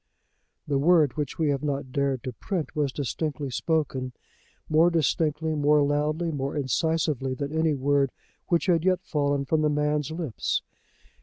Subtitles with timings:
[0.65, 4.13] The word which we have not dared to print was distinctly spoken,
[4.67, 8.09] more distinctly, more loudly, more incisively, than any word
[8.47, 10.63] which had yet fallen from the man's lips.